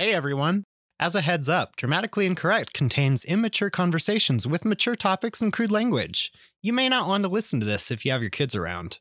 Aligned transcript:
Hey 0.00 0.14
everyone! 0.14 0.62
As 1.00 1.16
a 1.16 1.22
heads 1.22 1.48
up, 1.48 1.74
Dramatically 1.74 2.24
Incorrect 2.24 2.72
contains 2.72 3.24
immature 3.24 3.68
conversations 3.68 4.46
with 4.46 4.64
mature 4.64 4.94
topics 4.94 5.42
and 5.42 5.52
crude 5.52 5.72
language. 5.72 6.30
You 6.62 6.72
may 6.72 6.88
not 6.88 7.08
want 7.08 7.24
to 7.24 7.28
listen 7.28 7.58
to 7.58 7.66
this 7.66 7.90
if 7.90 8.04
you 8.04 8.12
have 8.12 8.20
your 8.20 8.30
kids 8.30 8.54
around. 8.54 9.00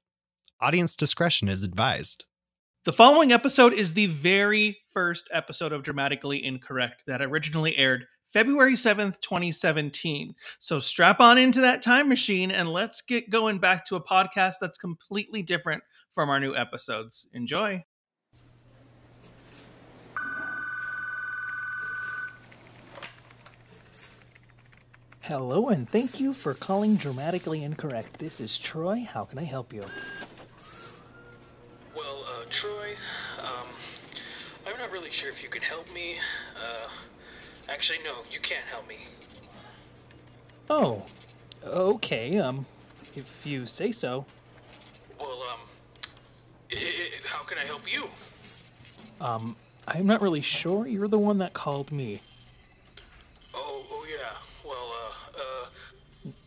Audience 0.60 0.96
discretion 0.96 1.49
is 1.49 1.62
advised. 1.62 2.25
The 2.86 2.94
following 2.94 3.31
episode 3.31 3.73
is 3.73 3.94
the 3.94 4.07
very 4.07 4.79
first 4.91 5.29
episode 5.31 5.71
of 5.71 5.83
Dramatically 5.83 6.44
Incorrect 6.44 7.04
that 7.05 7.21
originally 7.21 7.77
aired 7.77 8.07
February 8.34 8.73
7th, 8.73 9.21
2017. 9.21 10.34
So 10.57 10.79
strap 10.79 11.20
on 11.20 11.38
into 11.38 11.61
that 11.61 11.84
time 11.84 12.09
machine 12.09 12.50
and 12.50 12.73
let's 12.73 13.04
get 13.04 13.29
going 13.29 13.59
back 13.59 13.86
to 13.86 13.98
a 13.98 14.04
podcast 14.04 14.55
that's 14.59 14.79
completely 14.79 15.43
different 15.43 15.84
from 16.16 16.32
our 16.32 16.39
new 16.39 16.55
episodes. 16.55 17.27
Enjoy. 17.36 17.84
Hello, 25.27 25.67
and 25.67 25.89
thank 25.89 26.21
you 26.21 26.31
for 26.31 26.54
calling 26.54 26.95
Dramatically 26.95 27.61
Incorrect. 27.61 28.17
This 28.17 28.39
is 28.39 28.57
Troy. 28.57 29.05
How 29.11 29.25
can 29.25 29.37
I 29.37 29.43
help 29.43 29.73
you? 29.73 29.83
Well, 31.93 32.23
uh, 32.23 32.45
Troy, 32.50 32.95
um, 33.39 33.67
I'm 34.66 34.77
not 34.77 34.89
really 34.89 35.11
sure 35.11 35.30
if 35.30 35.44
you 35.44 35.50
can 35.50 35.61
help 35.61 35.94
me. 35.94 36.16
Uh, 36.55 36.88
actually, 37.67 37.97
no, 38.05 38.19
you 38.31 38.39
can't 38.39 38.63
help 38.72 38.88
me. 38.88 39.00
Oh, 40.69 41.03
okay, 41.66 42.38
um, 42.38 42.66
if 43.14 43.45
you 43.45 43.66
say 43.66 43.91
so. 43.91 44.25
Well, 45.19 45.44
um, 45.52 45.59
i 46.72 46.75
i 46.78 47.28
how 47.28 47.44
can 47.44 47.58
I 47.58 47.66
help 47.66 47.91
you? 47.91 48.08
Um, 49.19 49.58
I'm 49.89 50.05
not 50.05 50.22
really 50.22 50.39
sure. 50.39 50.88
You're 50.88 51.09
the 51.09 51.19
one 51.19 51.39
that 51.39 51.52
called 51.52 51.91
me. 51.91 52.22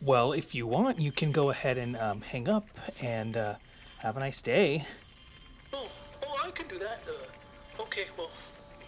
Well, 0.03 0.33
if 0.33 0.55
you 0.55 0.67
want, 0.67 0.99
you 0.99 1.13
can 1.13 1.31
go 1.31 1.51
ahead 1.51 1.77
and 1.77 1.95
um, 1.99 2.23
hang 2.23 2.49
up 2.49 2.67
and 3.03 3.37
uh, 3.37 3.55
have 3.99 4.17
a 4.17 4.21
nice 4.21 4.41
day. 4.41 4.87
oh, 5.75 5.87
oh, 6.27 6.37
I 6.43 6.51
can 6.53 6.67
do 6.69 6.79
that. 6.79 7.03
Uh, 7.07 7.83
okay, 7.83 8.07
well, 8.17 8.31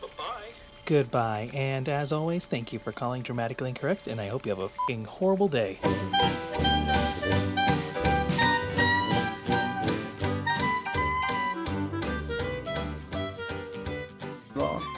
bye-bye. 0.00 0.48
Goodbye, 0.86 1.50
and 1.52 1.86
as 1.90 2.12
always, 2.12 2.46
thank 2.46 2.72
you 2.72 2.78
for 2.78 2.92
calling 2.92 3.20
Dramatically 3.20 3.68
Incorrect, 3.68 4.08
and 4.08 4.22
I 4.22 4.28
hope 4.28 4.46
you 4.46 4.50
have 4.50 4.58
a 4.58 4.70
fing 4.86 5.04
horrible 5.04 5.48
day. 5.48 5.78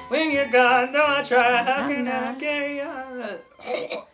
When 0.09 0.31
you're 0.31 0.47
gone, 0.47 0.93
don't 0.93 1.27
try. 1.27 1.63
How 1.65 1.89
can 1.89 2.07
I 2.07 2.35
carry 2.37 2.81
on? 2.81 3.39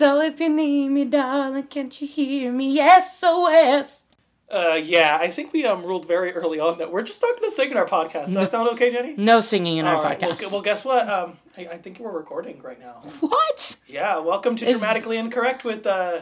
So 0.00 0.18
if 0.22 0.40
you 0.40 0.48
need 0.48 0.88
me, 0.88 1.04
darling, 1.04 1.64
can't 1.64 2.00
you 2.00 2.08
hear 2.08 2.50
me? 2.50 2.72
Yes, 2.72 3.18
SOS. 3.18 4.04
Uh, 4.50 4.72
yeah, 4.76 5.18
I 5.20 5.30
think 5.30 5.52
we 5.52 5.66
um 5.66 5.84
ruled 5.84 6.08
very 6.08 6.32
early 6.32 6.58
on 6.58 6.78
that 6.78 6.90
we're 6.90 7.02
just 7.02 7.20
not 7.20 7.38
going 7.38 7.50
to 7.50 7.54
sing 7.54 7.70
in 7.70 7.76
our 7.76 7.84
podcast. 7.86 8.24
Does 8.24 8.32
that 8.32 8.50
sound 8.50 8.70
okay, 8.70 8.90
Jenni? 8.90 9.18
No 9.18 9.40
singing 9.40 9.76
in 9.76 9.84
our 9.84 9.96
All 9.96 10.02
right, 10.02 10.18
well, 10.18 10.32
podcast. 10.32 10.40
gu- 10.40 10.48
well, 10.52 10.62
guess 10.62 10.86
what? 10.86 11.06
Um, 11.06 11.36
I, 11.58 11.66
I 11.66 11.76
think 11.76 11.98
we're 12.00 12.12
recording 12.12 12.62
right 12.62 12.80
now. 12.80 13.02
what? 13.20 13.76
Yeah, 13.86 14.16
welcome 14.20 14.56
to 14.56 14.66
Is- 14.66 14.78
Dramatically 14.78 15.18
Incorrect 15.18 15.64
with 15.64 15.86
uh, 15.86 16.20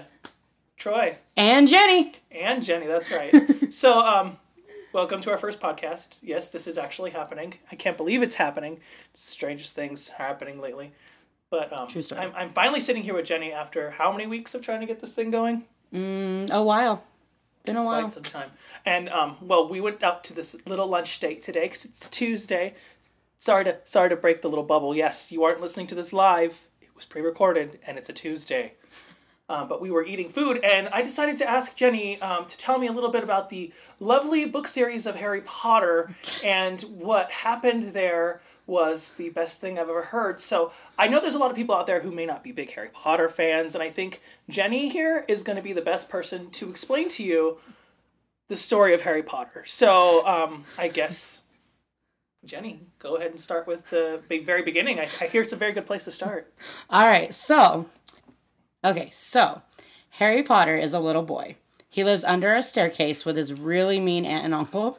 Troy 0.77 1.15
And 1.37 1.69
Jenni. 1.69 2.15
and 2.33 2.65
Jenni. 2.65 2.89
That's 2.89 3.13
right. 3.13 3.73
so, 3.73 4.01
um, 4.01 4.39
welcome 4.93 5.21
to 5.21 5.31
our 5.31 5.39
first 5.39 5.61
podcast. 5.61 6.17
Yes, 6.21 6.49
this 6.49 6.67
is 6.67 6.79
actually 6.79 7.11
happening. 7.13 7.55
I 7.71 7.77
can't 7.77 7.97
believe 7.97 8.25
it's 8.25 8.35
happening. 8.35 8.81
Strangest 9.15 9.77
things 9.77 10.09
happening 10.09 10.61
lately. 10.61 10.91
But 11.51 11.73
um, 11.73 11.89
True 11.89 12.03
story. 12.03 12.21
I'm, 12.21 12.33
I'm 12.35 12.53
finally 12.53 12.81
sitting 12.81 13.03
here 13.03 13.15
with 13.15 13.27
Jenni 13.27 13.53
after 13.53 13.91
how 13.91 14.13
many 14.13 14.27
weeks 14.27 14.55
of 14.55 14.63
trying 14.63 14.81
to 14.81 14.87
get 14.87 15.01
this 15.01 15.15
thing 15.15 15.31
going? 15.31 15.65
Mm, 15.93 16.51
a 16.51 16.63
while. 16.63 17.05
Been 17.65 17.77
a 17.77 17.85
while. 17.85 18.03
quite 18.03 18.13
some 18.13 18.23
time. 18.23 18.51
And 18.85 19.09
um, 19.09 19.37
well, 19.41 19.69
we 19.69 19.81
went 19.81 20.03
out 20.03 20.25
to 20.25 20.35
this 20.35 20.57
little 20.67 20.87
lunch 20.87 21.19
date 21.21 21.43
today 21.43 21.69
because 21.69 21.85
it's 21.85 22.09
Tuesday. 22.09 22.75
Sorry 23.39 23.65
to 23.65 23.77
sorry 23.85 24.09
to 24.09 24.17
break 24.17 24.43
the 24.43 24.49
little 24.49 24.65
bubble. 24.65 24.95
Yes, 24.95 25.31
you 25.33 25.45
aren't 25.45 25.61
listening 25.61 25.87
to 25.89 25.95
this 25.95 26.13
live. 26.13 26.55
It 26.81 26.89
was 26.95 27.05
pre-recorded, 27.05 27.79
and 27.87 27.97
it's 27.99 28.09
a 28.09 28.13
Tuesday. 28.13 28.75
Um, 29.51 29.67
but 29.67 29.81
we 29.81 29.91
were 29.91 30.05
eating 30.05 30.31
food, 30.31 30.63
and 30.63 30.89
I 30.89 31.01
decided 31.01 31.39
to 31.39 31.49
ask 31.49 31.75
Jenni 31.77 32.21
um, 32.23 32.45
to 32.47 32.59
tell 32.59 32.79
me 32.79 32.87
a 32.87 32.93
little 32.93 33.11
bit 33.11 33.25
about 33.25 33.49
the 33.49 33.73
lovely 33.99 34.45
book 34.45 34.69
series 34.69 35.07
of 35.07 35.15
Harry 35.15 35.41
Potter 35.41 36.15
and 36.45 36.83
what 36.83 37.31
happened 37.31 37.95
there 37.95 38.43
was 38.69 39.15
the 39.15 39.31
best 39.31 39.61
thing 39.61 39.79
I've 39.79 39.89
ever 39.89 40.03
heard. 40.03 40.41
So 40.41 40.73
I 40.99 41.09
know 41.09 41.21
there's 41.21 41.35
a 41.35 41.39
lot 41.39 41.51
of 41.51 41.57
people 41.57 41.75
out 41.75 41.87
there 41.87 42.01
who 42.01 42.13
may 42.13 42.27
not 42.27 42.45
be 42.45 42.53
big 42.53 42.71
Harry 42.73 42.91
Potter 42.93 43.29
fans, 43.29 43.75
and 43.75 43.83
I 43.83 43.91
think 43.91 44.21
Jenni 44.49 44.93
here 44.93 45.25
is 45.27 45.43
going 45.43 45.57
to 45.57 45.63
be 45.63 45.73
the 45.73 45.81
best 45.81 46.09
person 46.09 46.51
to 46.51 46.71
explain 46.71 47.09
to 47.11 47.25
you 47.25 47.59
the 48.49 48.57
story 48.57 48.95
of 48.95 49.01
Harry 49.01 49.23
Potter. 49.23 49.65
So 49.67 50.27
um, 50.27 50.65
I 50.79 50.89
guess 50.89 51.41
Jenni, 52.47 52.81
go 52.99 53.17
ahead 53.17 53.31
and 53.31 53.41
start 53.41 53.67
with 53.67 53.89
the 53.91 54.21
very 54.45 54.63
beginning. 54.63 54.99
I, 54.99 55.09
I 55.21 55.27
hear 55.27 55.43
it's 55.43 55.53
a 55.53 55.57
very 55.57 55.73
good 55.73 55.87
place 55.87 56.05
to 56.05 56.13
start. 56.13 56.53
All 56.91 57.09
right, 57.09 57.35
so, 57.35 57.87
okay, 58.85 59.09
so 59.13 59.63
Harry 60.11 60.43
Potter 60.43 60.77
is 60.77 60.93
a 60.93 61.01
little 61.01 61.23
boy. 61.23 61.57
He 61.89 62.05
lives 62.05 62.23
under 62.23 62.55
a 62.55 62.63
staircase 62.63 63.25
with 63.25 63.37
his 63.37 63.53
really 63.53 63.99
mean 63.99 64.27
aunt 64.27 64.45
and 64.45 64.55
uncle, 64.55 64.99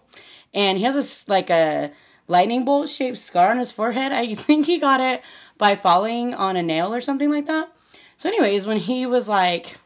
and 0.56 0.80
he 0.80 0.84
has 0.84 0.96
a 1.28 1.32
like 1.32 1.52
a 1.52 1.92
lightning 2.30 2.64
bolt 2.64 2.88
shaped 2.88 3.18
scar 3.18 3.52
on 3.52 3.58
his 3.58 3.74
forehead. 3.74 4.14
I 4.14 4.34
think 4.36 4.68
he 4.68 4.80
got 4.80 5.02
it 5.02 5.22
by 5.58 5.76
falling 5.76 6.34
on 6.34 6.56
a 6.56 6.64
nail 6.64 6.94
or 6.94 7.02
something 7.02 7.30
like 7.30 7.48
that. 7.48 7.70
So, 8.18 8.30
anyways, 8.30 8.66
when 8.66 8.78
he 8.78 9.06
was 9.06 9.28
like 9.28 9.78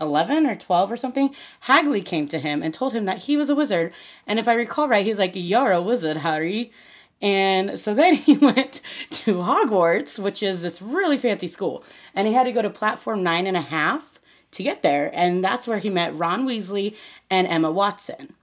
11 0.00 0.46
or 0.46 0.54
12 0.54 0.92
or 0.92 0.96
something, 0.96 1.34
Hagley 1.60 2.02
came 2.02 2.28
to 2.28 2.38
him 2.38 2.62
and 2.62 2.74
told 2.74 2.92
him 2.92 3.06
that 3.06 3.18
he 3.18 3.36
was 3.36 3.48
a 3.48 3.54
wizard. 3.54 3.92
And 4.26 4.38
if 4.38 4.48
I 4.48 4.54
recall 4.54 4.88
right, 4.88 5.06
he's 5.06 5.18
like, 5.18 5.32
You're 5.34 5.72
a 5.72 5.80
wizard, 5.80 6.18
Harry. 6.18 6.72
And 7.22 7.78
so 7.80 7.94
then 7.94 8.14
he 8.14 8.36
went 8.36 8.80
to 9.10 9.36
Hogwarts, 9.36 10.18
which 10.18 10.42
is 10.42 10.62
this 10.62 10.82
really 10.82 11.16
fancy 11.16 11.46
school. 11.46 11.84
And 12.14 12.28
he 12.28 12.34
had 12.34 12.44
to 12.44 12.52
go 12.52 12.62
to 12.62 12.70
platform 12.70 13.22
nine 13.22 13.46
and 13.46 13.56
a 13.56 13.62
half 13.62 14.20
to 14.52 14.62
get 14.62 14.82
there. 14.82 15.10
And 15.14 15.42
that's 15.42 15.66
where 15.66 15.78
he 15.78 15.90
met 15.90 16.16
Ron 16.16 16.46
Weasley 16.46 16.96
and 17.30 17.46
Emma 17.46 17.70
Watson. 17.70 18.34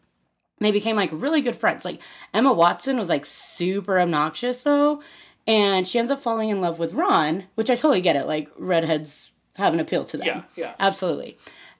They 0.61 0.71
became 0.71 0.95
like 0.95 1.09
really 1.11 1.41
good 1.41 1.55
friends. 1.55 1.83
Like 1.83 1.99
Emma 2.33 2.53
Watson 2.53 2.97
was 2.97 3.09
like 3.09 3.25
super 3.25 3.99
obnoxious 3.99 4.63
though. 4.63 5.01
And 5.47 5.87
she 5.87 5.97
ends 5.97 6.11
up 6.11 6.21
falling 6.21 6.49
in 6.49 6.61
love 6.61 6.77
with 6.77 6.93
Ron, 6.93 7.45
which 7.55 7.69
I 7.69 7.75
totally 7.75 8.01
get 8.01 8.15
it. 8.15 8.27
Like 8.27 8.49
redheads 8.57 9.31
have 9.55 9.73
an 9.73 9.79
appeal 9.79 10.05
to 10.05 10.17
them. 10.17 10.27
Yeah, 10.27 10.43
yeah. 10.55 10.75
Absolutely. 10.79 11.37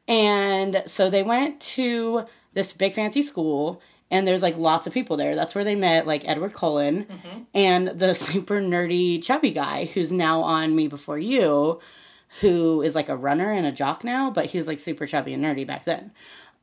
And 0.08 0.84
so 0.88 1.10
they 1.10 1.24
went 1.24 1.62
to 1.62 2.26
this 2.54 2.74
big 2.74 2.94
fancy 2.94 3.22
school, 3.22 3.82
and 4.10 4.28
there's 4.28 4.42
like 4.42 4.58
lots 4.58 4.88
of 4.88 4.94
people 4.94 5.16
there. 5.16 5.36
That's 5.36 5.56
where 5.56 5.64
they 5.64 5.76
met 5.76 6.08
like 6.08 6.28
Edward 6.28 6.54
Cullen 6.54 7.06
mm-hmm. 7.06 7.42
and 7.54 7.88
the 7.88 8.14
super 8.16 8.60
nerdy 8.60 9.24
chubby 9.24 9.52
guy 9.52 9.86
who's 9.86 10.12
now 10.12 10.42
on 10.42 10.76
Me 10.76 10.88
Before 10.88 11.20
You, 11.20 11.80
who 12.42 12.82
is 12.82 12.96
like 12.96 13.10
a 13.10 13.16
runner 13.16 13.52
and 13.52 13.66
a 13.66 13.72
jock 13.72 14.04
now, 14.04 14.32
but 14.32 14.48
he 14.48 14.58
was 14.58 14.68
like 14.68 14.80
super 14.80 15.06
chubby 15.06 15.34
and 15.34 15.44
nerdy 15.44 15.66
back 15.66 15.86
then. 15.86 16.12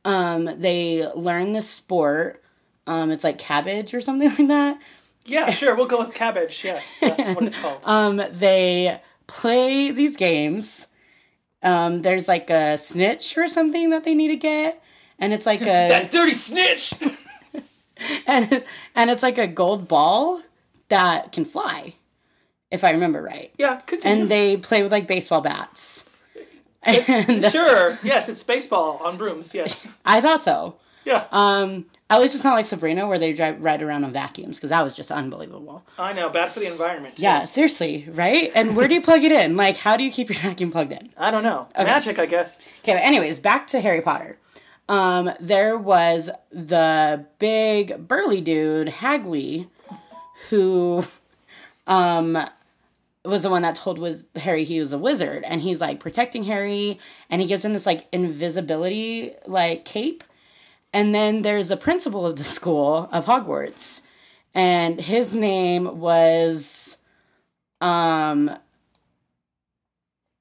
Um, 0.05 0.45
they 0.59 1.07
learn 1.15 1.53
the 1.53 1.61
sport. 1.61 2.41
Um, 2.87 3.11
it's 3.11 3.23
like 3.23 3.37
cabbage 3.37 3.93
or 3.93 4.01
something 4.01 4.29
like 4.37 4.47
that. 4.47 4.79
Yeah, 5.25 5.51
sure. 5.51 5.75
We'll 5.75 5.85
go 5.85 5.99
with 5.99 6.13
cabbage. 6.13 6.63
Yes, 6.63 6.83
that's 6.99 7.29
what 7.35 7.43
it's 7.43 7.55
called. 7.55 7.81
Um, 7.85 8.21
they 8.31 8.99
play 9.27 9.91
these 9.91 10.15
games. 10.15 10.87
Um, 11.61 12.01
there's 12.01 12.27
like 12.27 12.49
a 12.49 12.77
snitch 12.77 13.37
or 13.37 13.47
something 13.47 13.89
that 13.89 14.05
they 14.05 14.15
need 14.15 14.29
to 14.29 14.35
get, 14.37 14.81
and 15.19 15.33
it's 15.33 15.45
like 15.45 15.61
a 15.61 15.65
that 15.89 16.09
dirty 16.09 16.33
snitch. 16.33 16.93
and 18.25 18.63
and 18.95 19.09
it's 19.09 19.21
like 19.21 19.37
a 19.37 19.45
gold 19.47 19.87
ball 19.87 20.41
that 20.87 21.31
can 21.31 21.45
fly, 21.45 21.95
if 22.71 22.83
I 22.83 22.91
remember 22.91 23.21
right. 23.21 23.51
Yeah, 23.57 23.81
continue. 23.81 24.21
And 24.23 24.31
they 24.31 24.57
play 24.57 24.81
with 24.81 24.91
like 24.91 25.05
baseball 25.07 25.41
bats. 25.41 26.03
And 26.83 27.43
sure. 27.45 27.99
Yes, 28.03 28.29
it's 28.29 28.41
baseball 28.43 28.99
on 29.03 29.17
brooms. 29.17 29.53
Yes. 29.53 29.85
I 30.05 30.21
thought 30.21 30.41
so. 30.41 30.75
Yeah. 31.05 31.25
Um, 31.31 31.85
at 32.09 32.19
least 32.21 32.33
it's 32.35 32.43
not 32.43 32.53
like 32.55 32.65
Sabrina 32.65 33.07
where 33.07 33.19
they 33.19 33.33
drive 33.33 33.61
ride 33.61 33.81
around 33.81 34.03
on 34.03 34.11
vacuums 34.11 34.57
because 34.57 34.69
that 34.71 34.83
was 34.83 34.95
just 34.95 35.11
unbelievable. 35.11 35.83
I 35.97 36.13
know. 36.13 36.29
Bad 36.29 36.51
for 36.51 36.59
the 36.59 36.65
environment. 36.71 37.17
too. 37.17 37.23
Yeah, 37.23 37.45
seriously, 37.45 38.07
right? 38.11 38.51
And 38.55 38.75
where 38.75 38.87
do 38.87 38.95
you 38.95 39.01
plug 39.01 39.23
it 39.23 39.31
in? 39.31 39.55
Like, 39.57 39.77
how 39.77 39.95
do 39.97 40.03
you 40.03 40.11
keep 40.11 40.29
your 40.29 40.39
vacuum 40.41 40.71
plugged 40.71 40.91
in? 40.91 41.09
I 41.17 41.29
don't 41.31 41.43
know. 41.43 41.67
Magic, 41.77 42.17
I 42.17 42.25
guess. 42.25 42.57
Okay, 42.83 42.93
but 42.93 43.03
anyways, 43.03 43.37
back 43.37 43.67
to 43.67 43.81
Harry 43.81 44.01
Potter. 44.01 44.37
Um, 44.87 45.31
there 45.39 45.77
was 45.77 46.31
the 46.51 47.25
big 47.37 48.07
burly 48.07 48.41
dude, 48.41 48.89
Hagley, 48.89 49.69
who 50.49 51.03
um 51.85 52.37
was 53.25 53.43
the 53.43 53.49
one 53.49 53.61
that 53.63 53.75
told 53.75 53.99
was 53.99 54.23
Harry 54.35 54.63
he 54.63 54.79
was 54.79 54.93
a 54.93 54.97
wizard 54.97 55.43
and 55.43 55.61
he's 55.61 55.81
like 55.81 55.99
protecting 55.99 56.45
Harry 56.45 56.99
and 57.29 57.41
he 57.41 57.47
gives 57.47 57.65
him 57.65 57.73
this 57.73 57.85
like 57.85 58.07
invisibility 58.11 59.33
like 59.45 59.85
cape. 59.85 60.23
And 60.93 61.13
then 61.13 61.41
there's 61.41 61.67
the 61.67 61.77
principal 61.77 62.25
of 62.25 62.37
the 62.37 62.43
school 62.43 63.09
of 63.11 63.25
Hogwarts 63.25 64.01
and 64.53 64.99
his 65.01 65.33
name 65.33 65.99
was 65.99 66.97
um 67.81 68.57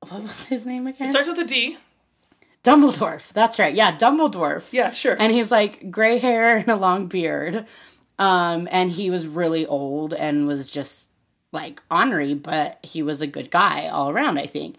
what 0.09 0.23
was 0.23 0.45
his 0.45 0.65
name 0.65 0.87
again? 0.87 1.09
It 1.09 1.13
starts 1.13 1.29
with 1.29 1.39
a 1.41 1.45
D. 1.45 1.77
Dumbledore. 2.65 3.21
That's 3.33 3.59
right. 3.59 3.75
Yeah, 3.75 3.97
Dumbledore. 3.97 4.63
Yeah, 4.73 4.93
sure. 4.93 5.17
And 5.19 5.33
he's 5.33 5.51
like 5.51 5.91
gray 5.91 6.19
hair 6.19 6.57
and 6.57 6.69
a 6.69 6.77
long 6.77 7.07
beard. 7.07 7.67
Um, 8.19 8.69
and 8.71 8.91
he 8.91 9.11
was 9.11 9.27
really 9.27 9.67
old 9.67 10.13
and 10.13 10.47
was 10.47 10.69
just 10.69 11.08
like 11.53 11.83
ornery, 11.91 12.35
but 12.35 12.79
he 12.83 13.03
was 13.03 13.21
a 13.21 13.27
good 13.27 13.51
guy 13.51 13.89
all 13.89 14.11
around, 14.11 14.39
I 14.39 14.47
think. 14.47 14.77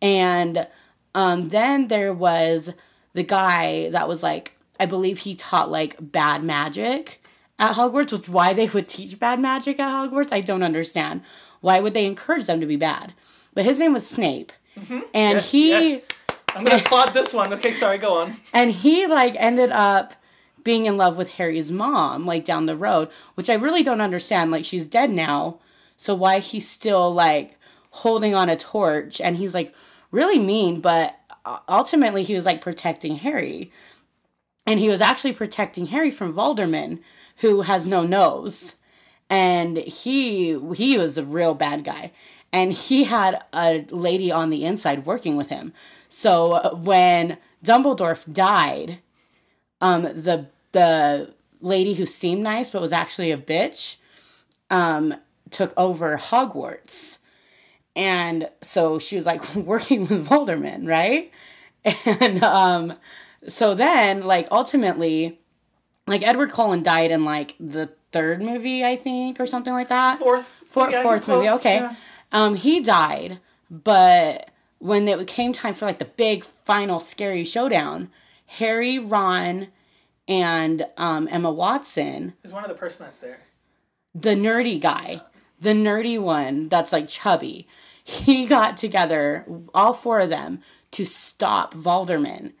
And 0.00 0.66
um, 1.14 1.48
then 1.50 1.88
there 1.88 2.12
was 2.12 2.70
the 3.12 3.22
guy 3.22 3.90
that 3.90 4.08
was 4.08 4.22
like, 4.22 4.52
I 4.80 4.86
believe 4.86 5.18
he 5.18 5.34
taught 5.34 5.70
like 5.70 5.96
bad 6.00 6.42
magic 6.42 7.22
at 7.58 7.74
Hogwarts, 7.76 8.12
which 8.12 8.28
why 8.28 8.52
they 8.52 8.66
would 8.66 8.88
teach 8.88 9.18
bad 9.18 9.38
magic 9.40 9.78
at 9.78 9.88
Hogwarts, 9.92 10.32
I 10.32 10.40
don't 10.40 10.62
understand. 10.62 11.22
Why 11.60 11.80
would 11.80 11.94
they 11.94 12.06
encourage 12.06 12.46
them 12.46 12.60
to 12.60 12.66
be 12.66 12.76
bad? 12.76 13.12
But 13.54 13.64
his 13.64 13.78
name 13.78 13.92
was 13.92 14.06
Snape. 14.06 14.52
And 14.74 14.84
Mm-hmm. 14.88 15.00
Yes, 15.14 15.50
he 15.50 15.68
yes. 15.68 16.02
I'm 16.54 16.64
gonna 16.64 16.82
applaud 16.82 17.12
this 17.12 17.32
one. 17.34 17.52
Okay, 17.54 17.72
sorry, 17.74 17.98
go 17.98 18.14
on. 18.14 18.36
and 18.54 18.70
he 18.70 19.06
like 19.06 19.34
ended 19.36 19.70
up 19.70 20.14
being 20.64 20.86
in 20.86 20.96
love 20.96 21.18
with 21.18 21.28
Harry's 21.30 21.70
mom 21.70 22.24
like 22.24 22.44
down 22.44 22.64
the 22.66 22.76
road, 22.76 23.10
which 23.34 23.50
I 23.50 23.54
really 23.54 23.82
don't 23.82 24.00
understand. 24.00 24.50
Like 24.50 24.64
she's 24.64 24.86
dead 24.86 25.10
now, 25.10 25.58
so 25.96 26.14
why 26.14 26.38
he's 26.38 26.68
still 26.68 27.12
like 27.12 27.58
holding 27.90 28.34
on 28.34 28.48
a 28.48 28.56
torch 28.56 29.20
and 29.20 29.36
he's 29.36 29.54
like 29.54 29.74
really 30.10 30.38
mean, 30.38 30.80
but 30.80 31.16
uh, 31.44 31.58
ultimately 31.68 32.22
he 32.22 32.34
was 32.34 32.46
like 32.46 32.60
protecting 32.60 33.16
Harry. 33.16 33.72
And 34.66 34.78
he 34.78 34.88
was 34.88 35.00
actually 35.00 35.32
protecting 35.32 35.86
Harry 35.86 36.12
from 36.12 36.34
Voldemort, 36.34 37.00
who 37.38 37.62
has 37.62 37.84
no 37.84 38.04
nose. 38.04 38.76
And 39.28 39.78
he 39.78 40.58
he 40.74 40.98
was 40.98 41.18
a 41.18 41.24
real 41.24 41.54
bad 41.54 41.84
guy. 41.84 42.12
And 42.52 42.72
he 42.72 43.04
had 43.04 43.42
a 43.52 43.84
lady 43.90 44.30
on 44.30 44.50
the 44.50 44.64
inside 44.64 45.06
working 45.06 45.36
with 45.36 45.48
him. 45.48 45.72
So 46.08 46.52
uh, 46.52 46.74
when 46.74 47.38
Dumbledore 47.64 48.30
died, 48.32 48.98
um, 49.80 50.02
the 50.02 50.46
the 50.72 51.34
lady 51.60 51.94
who 51.94 52.06
seemed 52.06 52.42
nice 52.42 52.70
but 52.70 52.82
was 52.82 52.92
actually 52.92 53.30
a 53.30 53.38
bitch, 53.38 53.96
um, 54.70 55.14
took 55.52 55.72
over 55.76 56.16
Hogwarts, 56.16 57.18
and 57.94 58.48
so 58.62 58.98
she 58.98 59.16
was 59.16 59.26
like 59.26 59.54
working 59.56 60.02
with 60.02 60.26
Voldemort, 60.28 60.88
right? 60.88 61.30
And 62.04 62.42
um, 62.44 62.94
so 63.48 63.74
then, 63.74 64.22
like 64.22 64.48
ultimately, 64.50 65.40
like 66.06 66.26
Edward 66.26 66.52
Cullen 66.52 66.82
died 66.82 67.10
in 67.10 67.24
like 67.24 67.54
the 67.58 67.90
third 68.12 68.40
movie, 68.42 68.84
I 68.84 68.96
think, 68.96 69.40
or 69.40 69.46
something 69.46 69.72
like 69.72 69.88
that. 69.88 70.18
Fourth. 70.18 70.46
Four, 70.70 70.90
yeah, 70.90 71.02
fourth 71.02 71.28
movie, 71.28 71.48
close, 71.48 71.60
okay. 71.60 71.74
yes. 71.80 72.18
Um, 72.32 72.54
he 72.54 72.80
died, 72.80 73.40
but 73.70 74.48
when 74.78 75.06
it 75.06 75.26
came 75.26 75.52
time 75.52 75.74
for 75.74 75.84
like 75.84 75.98
the 75.98 76.06
big 76.06 76.44
final 76.64 76.98
scary 76.98 77.44
showdown, 77.44 78.10
Harry, 78.46 78.98
Ron, 78.98 79.68
and 80.26 80.86
um, 80.96 81.28
Emma 81.30 81.50
Watson, 81.52 82.32
Is 82.42 82.52
one 82.54 82.64
of 82.64 82.70
the 82.70 82.74
person 82.74 83.04
that's 83.04 83.18
there. 83.18 83.40
the 84.14 84.30
nerdy 84.34 84.80
guy, 84.80 85.20
the 85.62 85.70
nerdy 85.70 86.20
one 86.20 86.68
that's 86.68 86.92
like 86.92 87.08
chubby, 87.08 87.66
he 88.02 88.46
got 88.46 88.76
together, 88.76 89.46
all 89.74 89.94
four 89.94 90.20
of 90.20 90.30
them, 90.30 90.60
to 90.92 91.04
stop 91.04 91.74
Voldemort. 91.74 92.52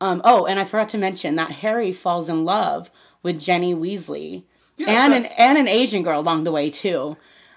Um, 0.00 0.20
oh, 0.24 0.44
and 0.46 0.58
I 0.58 0.64
forgot 0.64 0.88
to 0.90 0.98
mention 0.98 1.36
that 1.36 1.52
Harry 1.52 1.92
falls 1.92 2.28
in 2.28 2.44
love 2.44 2.90
with 3.22 3.40
Jenny 3.40 3.74
Weasley 3.74 4.44
Yes, 4.76 4.88
and 4.88 5.14
an 5.14 5.24
and 5.38 5.58
an 5.58 5.68
Asian 5.68 6.02
girl 6.02 6.20
along 6.20 6.44
the 6.44 6.52
way 6.52 6.70
too. 6.70 7.16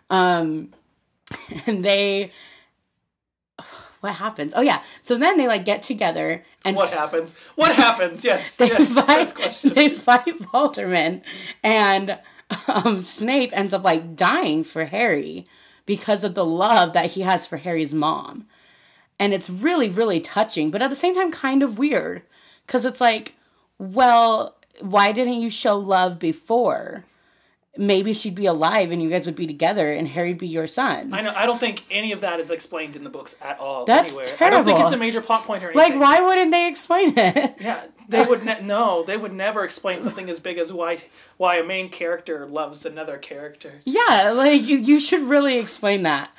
Um, 0.09 0.73
and 1.65 1.83
they, 1.83 2.31
what 3.99 4.13
happens? 4.13 4.53
Oh 4.55 4.61
yeah, 4.61 4.83
so 5.01 5.17
then 5.17 5.37
they 5.37 5.47
like 5.47 5.65
get 5.65 5.83
together 5.83 6.45
and 6.63 6.75
What 6.75 6.91
happens? 6.91 7.37
What 7.55 7.75
happens? 7.75 8.23
Yes. 8.23 8.55
they 8.57 8.67
yes. 8.67 8.89
fight. 8.89 9.35
Question. 9.35 9.73
They 9.73 9.89
fight 9.89 10.39
Voldemort, 10.39 11.21
and 11.61 12.17
um, 12.67 12.99
Snape 13.01 13.51
ends 13.53 13.73
up 13.73 13.83
like 13.83 14.15
dying 14.15 14.63
for 14.63 14.85
Harry 14.85 15.47
because 15.85 16.23
of 16.23 16.35
the 16.35 16.45
love 16.45 16.93
that 16.93 17.11
he 17.11 17.21
has 17.21 17.45
for 17.45 17.57
Harry's 17.57 17.93
mom, 17.93 18.47
and 19.19 19.33
it's 19.33 19.49
really 19.49 19.89
really 19.89 20.19
touching, 20.19 20.71
but 20.71 20.81
at 20.81 20.89
the 20.89 20.95
same 20.95 21.15
time 21.15 21.31
kind 21.31 21.63
of 21.63 21.77
weird 21.77 22.23
because 22.65 22.85
it's 22.85 23.01
like, 23.01 23.33
well, 23.77 24.55
why 24.79 25.11
didn't 25.11 25.41
you 25.41 25.49
show 25.49 25.77
love 25.77 26.19
before? 26.19 27.05
Maybe 27.77 28.13
she'd 28.13 28.35
be 28.35 28.47
alive 28.47 28.91
and 28.91 29.01
you 29.01 29.09
guys 29.09 29.25
would 29.25 29.35
be 29.35 29.47
together, 29.47 29.91
and 29.91 30.07
Harry'd 30.07 30.39
be 30.39 30.47
your 30.47 30.67
son. 30.67 31.13
I 31.13 31.21
know. 31.21 31.31
I 31.35 31.45
don't 31.45 31.59
think 31.59 31.83
any 31.91 32.11
of 32.11 32.21
that 32.21 32.39
is 32.39 32.49
explained 32.49 32.95
in 32.95 33.03
the 33.03 33.09
books 33.09 33.35
at 33.41 33.59
all. 33.59 33.85
That's 33.85 34.09
anywhere. 34.09 34.37
I 34.41 34.49
don't 34.49 34.65
think 34.65 34.79
it's 34.79 34.91
a 34.91 34.97
major 34.97 35.21
plot 35.21 35.43
point 35.43 35.63
or 35.63 35.71
like, 35.73 35.93
why 35.93 36.19
wouldn't 36.19 36.51
they 36.51 36.67
explain 36.67 37.13
it? 37.17 37.55
Yeah, 37.61 37.81
they 38.09 38.23
would 38.23 38.43
ne- 38.43 38.61
no. 38.61 39.03
They 39.03 39.17
would 39.17 39.33
never 39.33 39.63
explain 39.63 40.01
something 40.01 40.29
as 40.29 40.39
big 40.39 40.57
as 40.57 40.73
why 40.73 40.97
why 41.37 41.57
a 41.57 41.63
main 41.63 41.89
character 41.89 42.45
loves 42.47 42.85
another 42.85 43.17
character. 43.17 43.75
Yeah, 43.85 44.31
like 44.33 44.63
you, 44.63 44.77
you 44.77 44.99
should 44.99 45.21
really 45.21 45.57
explain 45.59 46.03
that. 46.03 46.31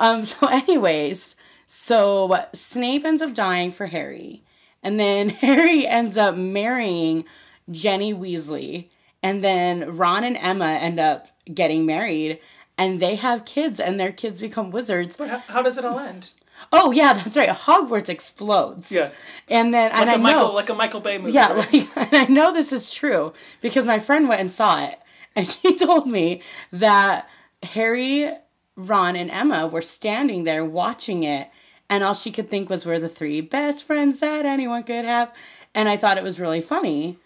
Um, 0.00 0.24
so 0.24 0.46
anyways, 0.46 1.36
so 1.66 2.46
Snape 2.54 3.04
ends 3.04 3.22
up 3.22 3.34
dying 3.34 3.70
for 3.70 3.86
Harry, 3.86 4.42
and 4.82 4.98
then 4.98 5.28
Harry 5.28 5.86
ends 5.86 6.16
up 6.16 6.34
marrying 6.36 7.24
Jenny 7.70 8.12
Weasley, 8.14 8.88
and 9.22 9.42
then 9.44 9.96
Ron 9.96 10.24
and 10.24 10.36
Emma 10.36 10.66
end 10.72 10.98
up 11.00 11.28
getting 11.52 11.84
married, 11.86 12.38
and 12.78 13.00
they 13.00 13.16
have 13.16 13.44
kids, 13.44 13.78
and 13.80 13.98
their 14.00 14.12
kids 14.12 14.40
become 14.40 14.70
wizards. 14.70 15.16
But 15.16 15.28
how, 15.28 15.38
how 15.38 15.62
does 15.62 15.76
it 15.78 15.84
all 15.84 15.98
end? 15.98 16.32
Oh 16.72 16.90
yeah, 16.92 17.14
that's 17.14 17.36
right. 17.36 17.48
Hogwarts 17.48 18.08
explodes. 18.08 18.92
Yes. 18.92 19.24
and 19.48 19.72
then 19.74 19.90
Like 19.92 20.00
and 20.02 20.10
a 20.10 20.12
I 20.12 20.16
Michael 20.18 20.40
know 20.48 20.52
like 20.54 20.68
a 20.68 20.74
Michael 20.74 21.00
Bay 21.00 21.18
movie. 21.18 21.32
yeah, 21.32 21.52
right? 21.52 21.72
like, 21.72 21.96
and 22.12 22.16
I 22.16 22.24
know 22.32 22.52
this 22.52 22.70
is 22.72 22.90
true 22.92 23.32
because 23.60 23.84
my 23.86 23.98
friend 23.98 24.28
went 24.28 24.40
and 24.42 24.52
saw 24.52 24.84
it, 24.84 24.98
and 25.34 25.48
she 25.48 25.74
told 25.76 26.06
me 26.06 26.42
that 26.70 27.28
Harry, 27.62 28.30
Ron, 28.76 29.16
and 29.16 29.30
Emma 29.30 29.66
were 29.66 29.82
standing 29.82 30.44
there 30.44 30.64
watching 30.64 31.22
it, 31.24 31.48
and 31.88 32.04
all 32.04 32.14
she 32.14 32.30
could 32.30 32.48
think 32.50 32.68
was, 32.70 32.84
"We're 32.86 32.98
the 32.98 33.08
three 33.08 33.40
best 33.40 33.84
friends 33.84 34.20
that 34.20 34.44
anyone 34.46 34.82
could 34.82 35.04
have," 35.06 35.32
and 35.74 35.88
I 35.88 35.96
thought 35.96 36.18
it 36.18 36.24
was 36.24 36.38
really 36.38 36.60
funny, 36.60 37.18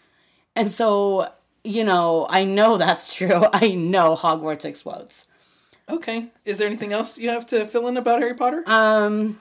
and 0.56 0.70
so 0.72 1.30
you 1.64 1.82
know, 1.84 2.26
I 2.28 2.44
know 2.44 2.76
that's 2.84 3.14
true. 3.14 3.44
I 3.52 3.70
know 3.70 4.14
Hogwarts 4.16 4.64
explodes. 4.64 5.26
Okay. 5.88 6.28
Is 6.44 6.58
there 6.58 6.66
anything 6.66 6.92
else 6.92 7.18
you 7.18 7.28
have 7.30 7.46
to 7.48 7.66
fill 7.66 7.88
in 7.88 7.96
about 7.96 8.20
Harry 8.20 8.34
Potter? 8.34 8.62
Um, 8.66 9.40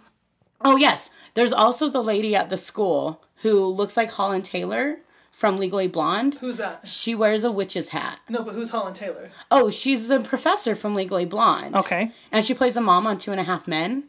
oh 0.61 0.75
yes, 0.75 1.09
there's 1.35 1.53
also 1.53 1.87
the 1.89 2.01
lady 2.03 2.35
at 2.35 2.49
the 2.49 2.57
school 2.57 3.23
who 3.43 3.65
looks 3.65 3.95
like 3.95 4.11
Holland 4.11 4.45
Taylor 4.45 4.97
from 5.31 5.57
Legally 5.57 5.87
Blonde. 5.87 6.35
who's 6.35 6.57
that? 6.57 6.87
She 6.87 7.15
wears 7.15 7.43
a 7.43 7.51
witch's 7.51 7.89
hat. 7.89 8.19
No, 8.29 8.43
but 8.43 8.53
who's 8.53 8.69
Holland 8.69 8.95
Taylor? 8.95 9.31
Oh, 9.49 9.69
she's 9.69 10.07
the 10.07 10.19
professor 10.19 10.75
from 10.75 10.95
Legally 10.95 11.25
Blonde. 11.25 11.75
Okay. 11.75 12.11
And 12.31 12.45
she 12.45 12.53
plays 12.53 12.75
a 12.77 12.81
mom 12.81 13.07
on 13.07 13.17
Two 13.17 13.31
and 13.31 13.39
a 13.39 13.43
Half 13.43 13.67
Men. 13.67 14.03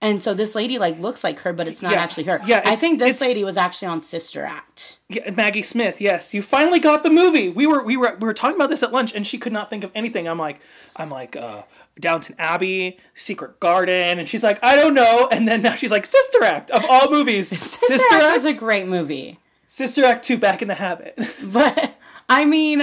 And 0.00 0.22
so 0.22 0.32
this 0.32 0.54
lady 0.54 0.78
like 0.78 0.98
looks 1.00 1.24
like 1.24 1.40
her, 1.40 1.52
but 1.52 1.66
it's 1.66 1.82
not 1.82 1.92
Yeah. 1.92 2.00
actually 2.00 2.24
her. 2.24 2.40
Yeah, 2.46 2.62
I 2.64 2.76
think 2.76 3.00
this 3.00 3.20
lady 3.20 3.42
was 3.44 3.56
actually 3.56 3.88
on 3.88 4.00
Sister 4.00 4.44
Act. 4.44 4.98
Yeah, 5.08 5.28
Maggie 5.30 5.62
Smith. 5.62 6.00
Yes, 6.00 6.32
you 6.32 6.40
finally 6.40 6.78
got 6.78 7.02
the 7.02 7.10
movie. 7.10 7.48
We 7.48 7.66
were 7.66 7.82
we 7.82 7.96
were 7.96 8.16
we 8.20 8.26
were 8.26 8.34
talking 8.34 8.54
about 8.54 8.70
this 8.70 8.84
at 8.84 8.92
lunch, 8.92 9.12
and 9.14 9.26
she 9.26 9.38
could 9.38 9.52
not 9.52 9.70
think 9.70 9.82
of 9.82 9.90
anything. 9.96 10.28
I'm 10.28 10.38
like, 10.38 10.60
I'm 10.94 11.10
like, 11.10 11.34
uh, 11.34 11.62
Downton 11.98 12.36
Abbey, 12.38 12.98
Secret 13.16 13.58
Garden, 13.58 14.20
and 14.20 14.28
she's 14.28 14.44
like, 14.44 14.60
I 14.62 14.76
don't 14.76 14.94
know. 14.94 15.28
And 15.32 15.48
then 15.48 15.62
now 15.62 15.74
she's 15.74 15.90
like, 15.90 16.06
Sister 16.06 16.44
Act 16.44 16.70
of 16.70 16.84
all 16.88 17.10
movies, 17.10 17.48
Sister, 17.60 17.92
Act 18.12 18.22
Act, 18.22 18.36
was 18.44 18.54
a 18.54 18.56
great 18.56 18.86
movie. 18.86 19.40
Sister 19.66 20.04
Act 20.04 20.24
two, 20.24 20.38
Back 20.38 20.62
in 20.62 20.68
the 20.68 20.74
Habit. 20.76 21.18
But 21.42 21.94
I 22.28 22.44
mean, 22.44 22.82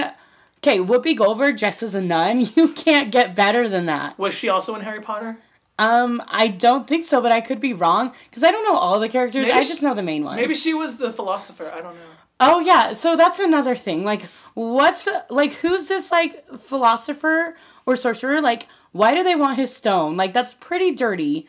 okay, 0.58 0.78
Whoopi 0.80 1.16
Goldberg 1.16 1.56
dressed 1.56 1.82
as 1.82 1.94
a 1.94 2.02
nun. 2.02 2.40
You 2.56 2.68
can't 2.74 3.10
get 3.10 3.34
better 3.34 3.70
than 3.70 3.86
that. 3.86 4.18
Was 4.18 4.34
she 4.34 4.50
also 4.50 4.74
in 4.74 4.82
Harry 4.82 5.00
Potter? 5.00 5.38
Um, 5.78 6.22
I 6.28 6.48
don't 6.48 6.86
think 6.88 7.04
so, 7.04 7.20
but 7.20 7.32
I 7.32 7.40
could 7.40 7.60
be 7.60 7.72
wrong 7.74 8.12
because 8.30 8.42
I 8.42 8.50
don't 8.50 8.64
know 8.64 8.76
all 8.78 8.98
the 8.98 9.08
characters. 9.08 9.46
Maybe 9.46 9.58
I 9.58 9.62
she- 9.62 9.68
just 9.68 9.82
know 9.82 9.94
the 9.94 10.02
main 10.02 10.24
ones. 10.24 10.36
Maybe 10.40 10.54
she 10.54 10.72
was 10.74 10.96
the 10.96 11.12
philosopher. 11.12 11.70
I 11.74 11.80
don't 11.82 11.94
know. 11.94 12.00
Oh 12.40 12.60
yeah, 12.60 12.92
so 12.92 13.16
that's 13.16 13.38
another 13.38 13.74
thing. 13.74 14.04
Like, 14.04 14.22
what's 14.54 15.08
like 15.30 15.54
who's 15.54 15.88
this 15.88 16.10
like 16.12 16.44
philosopher 16.60 17.56
or 17.86 17.96
sorcerer? 17.96 18.40
Like, 18.42 18.66
why 18.92 19.14
do 19.14 19.22
they 19.22 19.34
want 19.34 19.58
his 19.58 19.74
stone? 19.74 20.16
Like, 20.16 20.32
that's 20.34 20.54
pretty 20.54 20.92
dirty. 20.92 21.46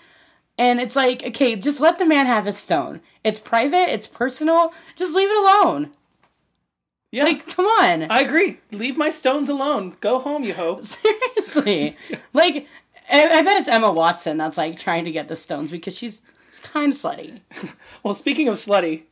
And 0.57 0.79
it's 0.79 0.95
like, 0.95 1.23
okay, 1.23 1.55
just 1.55 1.79
let 1.79 1.99
the 1.99 2.05
man 2.05 2.25
have 2.25 2.45
his 2.45 2.57
stone. 2.57 3.01
It's 3.23 3.37
private. 3.39 3.93
It's 3.93 4.07
personal. 4.07 4.73
Just 4.95 5.13
leave 5.13 5.29
it 5.29 5.37
alone. 5.37 5.91
Yeah, 7.11 7.23
Like, 7.25 7.47
come 7.47 7.65
on. 7.65 8.03
I 8.09 8.21
agree. 8.21 8.59
Leave 8.71 8.97
my 8.97 9.09
stones 9.09 9.49
alone. 9.49 9.95
Go 10.01 10.19
home, 10.19 10.43
you 10.43 10.53
hoe. 10.53 10.81
Seriously. 10.81 11.95
like, 12.33 12.67
I, 13.09 13.27
I 13.39 13.41
bet 13.41 13.57
it's 13.57 13.67
Emma 13.69 13.91
Watson 13.91 14.37
that's 14.37 14.57
like 14.57 14.77
trying 14.77 15.05
to 15.05 15.11
get 15.11 15.27
the 15.27 15.35
stones 15.35 15.71
because 15.71 15.97
she's 15.97 16.21
kind 16.61 16.91
of 16.93 16.97
slutty. 16.99 17.41
Well, 18.03 18.13
speaking 18.15 18.47
of 18.47 18.55
slutty, 18.55 19.03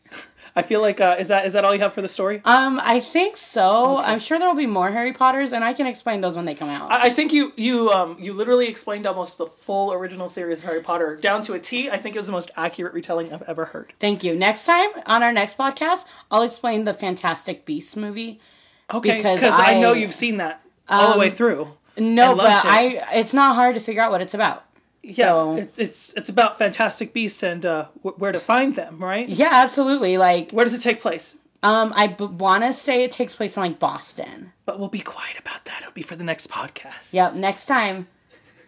I 0.55 0.61
feel 0.61 0.79
like 0.79 1.01
uh, 1.01 1.17
is 1.19 1.27
that 1.27 1.45
is 1.45 1.51
that 1.51 1.65
all 1.65 1.73
you 1.73 1.81
have 1.81 1.93
for 1.93 2.01
the 2.01 2.07
story? 2.07 2.41
Um, 2.45 2.79
I 2.81 3.01
think 3.01 3.35
so. 3.35 3.97
I'm 3.97 4.19
sure 4.19 4.39
there 4.39 4.47
will 4.47 4.55
be 4.55 4.65
more 4.65 4.89
Harry 4.89 5.11
Potters, 5.11 5.51
and 5.51 5.65
I 5.65 5.73
can 5.73 5.85
explain 5.85 6.21
those 6.21 6.35
when 6.35 6.45
they 6.45 6.55
come 6.55 6.69
out. 6.69 6.89
I 6.91 7.07
I 7.07 7.09
think 7.09 7.33
you 7.33 7.51
you 7.57 7.89
um 7.89 8.15
you 8.19 8.31
literally 8.31 8.67
explained 8.69 9.05
almost 9.05 9.37
the 9.37 9.47
full 9.47 9.91
original 9.91 10.29
series 10.29 10.59
of 10.59 10.65
Harry 10.65 10.81
Potter 10.81 11.17
down 11.17 11.41
to 11.41 11.53
a 11.53 11.59
T. 11.59 11.89
I 11.89 11.97
think 11.97 12.15
it 12.15 12.19
was 12.19 12.27
the 12.27 12.31
most 12.31 12.51
accurate 12.55 12.93
retelling 12.93 13.33
I've 13.33 13.41
ever 13.43 13.65
heard. 13.65 13.91
Thank 13.99 14.23
you. 14.23 14.33
Next 14.33 14.63
time 14.65 14.91
on 15.05 15.23
our 15.23 15.33
next 15.33 15.57
podcast, 15.57 16.05
I'll 16.31 16.43
explain 16.43 16.85
the 16.85 16.93
Fantastic 16.93 17.65
Beasts 17.65 17.97
movie. 17.97 18.39
Okay, 18.93 19.17
Because 19.17 19.39
because 19.41 19.59
I, 19.59 19.77
know 19.79 19.91
you've 19.91 20.13
seen 20.13 20.37
that 20.37 20.61
all 20.87 21.11
the 21.11 21.19
way 21.19 21.31
through. 21.31 21.71
No, 21.97 22.35
but 22.35 22.45
it. 22.65 22.65
I 22.65 23.03
it's 23.13 23.33
not 23.33 23.55
hard 23.55 23.75
to 23.75 23.81
figure 23.81 24.01
out 24.01 24.11
what 24.11 24.21
it's 24.21 24.33
about. 24.33 24.63
Yeah, 25.03 25.27
So- 25.27 25.57
it, 25.57 25.73
it's 25.77 26.13
it's 26.13 26.29
about 26.29 26.57
fantastic 26.57 27.13
beasts 27.13 27.43
and 27.43 27.65
uh, 27.65 27.85
wh- 28.01 28.19
where 28.19 28.31
to 28.31 28.39
find 28.39 28.75
them, 28.75 28.97
right? 29.03 29.27
Yeah, 29.29 29.49
absolutely. 29.51 30.17
Like, 30.17 30.51
Where 30.51 30.65
does 30.65 30.73
it 30.73 30.81
take 30.81 30.99
place? 31.01 31.37
um, 31.63 31.93
I 31.95 32.07
b- 32.07 32.25
want 32.25 32.63
to 32.63 32.73
say 32.73 33.03
it 33.03 33.11
takes 33.11 33.33
place 33.35 33.55
in 33.55 33.61
like 33.63 33.79
Boston. 33.79 34.51
But 34.65 34.79
we'll 34.79 34.89
be 34.89 34.99
quiet 34.99 35.37
about 35.39 35.65
that. 35.65 35.81
It'll 35.81 35.93
be 35.93 36.01
for 36.01 36.15
the 36.15 36.23
next 36.23 36.49
podcast. 36.49 37.11
Yep. 37.13 37.35
Next 37.35 37.65
time, 37.67 38.07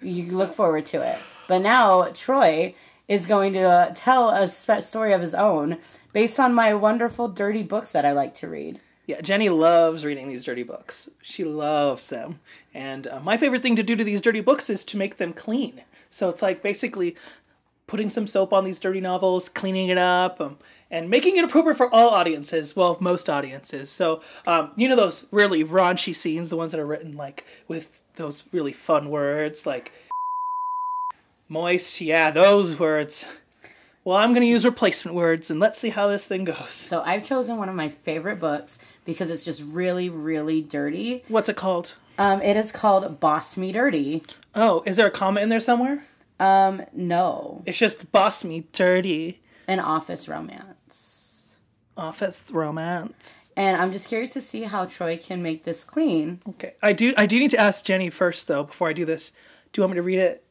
you 0.02 0.38
look 0.38 0.54
forward 0.54 0.86
to 0.88 1.02
it. 1.02 1.18
But 1.48 1.60
now 1.64 2.04
Troy 2.14 2.76
is 3.08 3.26
going 3.26 3.54
to 3.54 3.62
uh, 3.64 3.92
tell 3.96 4.30
a 4.30 4.48
story 4.48 5.14
of 5.14 5.22
his 5.22 5.34
own 5.34 5.78
based 6.14 6.40
on 6.40 6.54
my 6.54 6.74
wonderful 6.74 7.28
dirty 7.28 7.64
books 7.64 7.92
that 7.94 8.06
I 8.06 8.12
like 8.12 8.34
to 8.36 8.48
read. 8.48 8.80
Yeah, 9.08 9.22
Jenni 9.22 9.50
loves 9.50 10.04
reading 10.04 10.28
these 10.28 10.44
dirty 10.44 10.64
books. 10.64 11.10
She 11.22 11.46
loves 11.46 12.10
them. 12.10 12.42
And 12.74 13.08
uh, 13.08 13.22
my 13.22 13.38
favorite 13.38 13.64
thing 13.64 13.78
to 13.78 13.84
do 13.84 13.96
to 13.96 14.04
these 14.04 14.22
dirty 14.22 14.42
books 14.42 14.70
is 14.70 14.84
to 14.86 14.98
make 14.98 15.16
them 15.16 15.32
clean. 15.32 15.82
So 16.10 16.30
it's 16.30 16.42
like 16.42 16.62
basically 16.62 17.16
putting 17.88 18.10
some 18.10 18.28
soap 18.28 18.52
on 18.52 18.66
these 18.66 18.80
dirty 18.80 19.00
novels, 19.00 19.48
cleaning 19.48 19.88
it 19.88 19.98
up, 19.98 20.42
um, 20.42 20.58
and 20.92 21.10
making 21.10 21.38
it 21.38 21.46
appropriate 21.46 21.78
for 21.78 21.94
all 21.94 22.10
audiences. 22.10 22.76
Well, 22.76 22.98
most 23.00 23.30
audiences. 23.30 23.90
So, 23.90 24.22
um, 24.46 24.72
you 24.76 24.90
know, 24.90 24.98
those 24.98 25.26
really 25.32 25.64
raunchy 25.64 26.14
scenes, 26.14 26.50
the 26.50 26.58
ones 26.58 26.72
that 26.72 26.80
are 26.82 26.86
written 26.86 27.16
like 27.16 27.46
with 27.70 28.02
those 28.18 28.44
really 28.52 28.74
fun 28.74 29.10
words 29.10 29.66
like 29.66 29.94
moist. 31.48 32.02
Yeah, 32.02 32.30
those 32.30 32.78
words. 32.78 33.26
Well, 34.04 34.18
I'm 34.18 34.32
going 34.32 34.42
to 34.42 34.48
use 34.48 34.64
replacement 34.64 35.16
words 35.16 35.50
and 35.50 35.60
let's 35.60 35.80
see 35.80 35.90
how 35.90 36.08
this 36.08 36.26
thing 36.26 36.44
goes. 36.46 36.74
So 36.74 37.02
I've 37.02 37.28
chosen 37.28 37.58
one 37.58 37.70
of 37.70 37.76
my 37.76 37.90
favorite 37.90 38.40
books 38.40 38.78
because 39.08 39.32
it's 39.32 39.44
just 39.46 39.64
really, 39.64 40.10
really 40.10 40.62
dirty. 40.62 41.24
What's 41.30 41.50
it 41.50 41.56
called? 41.56 41.96
Um, 42.20 42.42
it 42.44 42.56
is 42.58 42.72
called 42.72 43.20
Boss 43.20 43.58
Me 43.58 43.72
Dirty. 43.72 44.22
Oh, 44.54 44.84
is 44.86 44.98
there 44.98 45.08
a 45.08 45.12
comma 45.12 45.42
in 45.42 45.50
there 45.50 45.60
somewhere? 45.60 46.04
Um, 46.40 46.84
no, 46.94 47.64
It's 47.66 47.80
just 47.80 48.12
boss 48.12 48.44
me 48.44 48.68
dirty 48.72 49.42
an 49.68 49.80
office 49.80 50.28
romance. 50.28 51.48
office 51.98 52.44
romance. 52.52 53.52
And 53.56 53.76
I'm 53.82 53.92
just 53.92 54.08
curious 54.08 54.34
to 54.34 54.42
see 54.42 54.64
how 54.64 54.86
Troy 54.86 55.18
can 55.18 55.42
make 55.42 55.64
this 55.64 55.84
clean. 55.84 56.42
Okay, 56.50 56.74
I 56.84 56.94
do. 56.94 57.14
I 57.18 57.26
do 57.26 57.40
need 57.40 57.50
to 57.52 57.60
ask 57.60 57.84
Jenni 57.86 58.12
first 58.14 58.48
though 58.48 58.64
before 58.64 58.88
I 58.90 58.94
do 58.94 59.04
this. 59.06 59.32
Do 59.74 59.80
you 59.80 59.84
want 59.84 59.94
me 59.94 59.98
to 59.98 60.04
read 60.04 60.20
it 60.20 60.44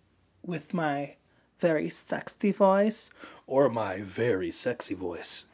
with 0.45 0.75
my 0.75 1.15
very 1.61 1.89
sexy 1.89 2.51
voice 2.53 3.11
or 3.47 3.69
my 3.69 4.01
very 4.01 4.51
sexy 4.51 4.95
voice? 4.95 5.45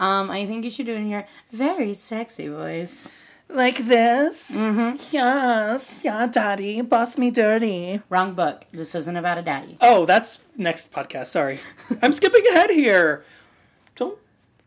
Um, 0.00 0.30
I 0.30 0.46
think 0.46 0.64
you 0.64 0.70
should 0.70 0.86
do 0.86 0.94
it 0.94 0.98
in 0.98 1.10
your 1.10 1.26
very 1.52 1.94
sexy 1.94 2.48
voice. 2.48 3.06
Like 3.50 3.86
this? 3.86 4.50
Mm-hmm. 4.50 4.96
Yes, 5.10 6.02
yeah, 6.04 6.26
daddy, 6.26 6.80
boss 6.82 7.18
me 7.18 7.30
dirty. 7.30 8.00
Wrong 8.08 8.32
book. 8.34 8.64
This 8.72 8.94
isn't 8.94 9.16
about 9.16 9.38
a 9.38 9.42
daddy. 9.42 9.76
Oh, 9.80 10.06
that's 10.06 10.44
next 10.56 10.92
podcast. 10.92 11.26
Sorry, 11.28 11.58
I'm 12.02 12.12
skipping 12.12 12.46
ahead 12.46 12.70
here. 12.70 13.24
Don't 13.96 14.16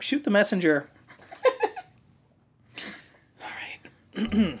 shoot 0.00 0.22
the 0.22 0.30
messenger. 0.30 0.88
All 3.40 3.48
right. 4.16 4.60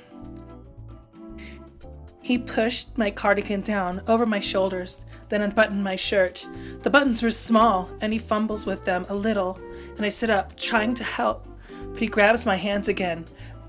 he 2.22 2.38
pushed 2.38 2.96
my 2.96 3.10
cardigan 3.10 3.60
down 3.60 4.02
over 4.08 4.24
my 4.24 4.40
shoulders, 4.40 5.04
then 5.28 5.42
unbuttoned 5.42 5.84
my 5.84 5.96
shirt. 5.96 6.46
The 6.82 6.88
buttons 6.90 7.22
were 7.22 7.30
small, 7.30 7.90
and 8.00 8.10
he 8.12 8.18
fumbles 8.18 8.64
with 8.64 8.86
them 8.86 9.04
a 9.10 9.14
little, 9.14 9.60
and 9.96 10.04
I 10.04 10.08
sit 10.08 10.30
up, 10.30 10.56
trying 10.56 10.94
to 10.96 11.04
help, 11.04 11.46
but 11.92 12.00
he 12.00 12.06
grabs 12.06 12.46
my 12.46 12.56
hands 12.56 12.88
again. 12.88 13.24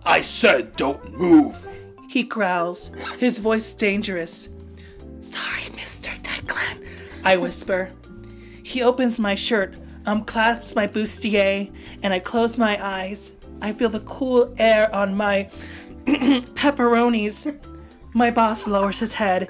I 0.06 0.22
said 0.22 0.76
don't 0.76 1.18
move. 1.18 1.68
He 2.10 2.24
growls, 2.24 2.92
his 3.18 3.40
voice 3.40 3.74
dangerous. 3.74 4.50
Sorry, 5.20 5.64
Mr. 5.64 6.18
Declan, 6.22 6.86
I 7.24 7.36
whisper. 7.38 7.92
He 8.64 8.82
opens 8.82 9.20
my 9.20 9.36
shirt, 9.36 9.76
um, 10.06 10.20
unclasps 10.20 10.76
my 10.76 10.88
bustier, 10.88 11.72
and 12.04 12.14
I 12.14 12.20
close 12.20 12.58
my 12.58 12.84
eyes. 12.84 13.32
I 13.62 13.74
feel 13.74 13.90
the 13.90 14.02
cool 14.02 14.54
air 14.58 14.94
on 14.94 15.16
my 15.16 15.50
pepperonis. 16.06 17.60
My 18.14 18.30
boss 18.30 18.68
lowers 18.68 19.00
his 19.00 19.14
head 19.14 19.50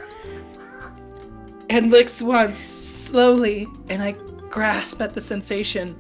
and 1.70 1.92
licks 1.92 2.22
once 2.22 2.58
slowly, 2.58 3.68
and 3.90 4.02
I 4.02 4.12
grasp 4.50 5.02
at 5.02 5.14
the 5.14 5.22
sensation. 5.22 5.96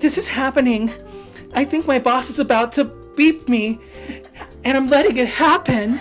This 0.00 0.16
is 0.16 0.28
happening. 0.28 0.92
I 1.52 1.64
think 1.64 1.86
my 1.86 1.98
boss 1.98 2.30
is 2.30 2.38
about 2.38 2.72
to 2.72 2.84
beep 2.84 3.48
me, 3.48 3.78
and 4.64 4.76
I'm 4.76 4.88
letting 4.88 5.18
it 5.18 5.28
happen. 5.28 6.00